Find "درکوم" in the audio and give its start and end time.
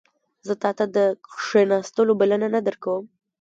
2.67-3.03